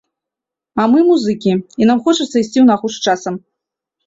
[0.79, 1.51] А мы музыкі,
[1.83, 3.33] і нам хочацца ісці ў нагу з часам.